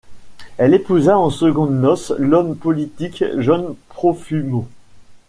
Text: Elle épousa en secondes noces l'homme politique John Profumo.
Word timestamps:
Elle 0.57 0.73
épousa 0.73 1.15
en 1.15 1.29
secondes 1.29 1.79
noces 1.79 2.11
l'homme 2.17 2.55
politique 2.57 3.23
John 3.37 3.75
Profumo. 3.89 4.67